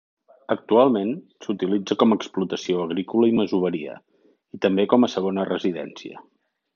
[0.53, 1.11] Actualment
[1.47, 3.99] s'utilitza com a explotació agrícola i masoveria,
[4.59, 6.23] i també com a segona residència.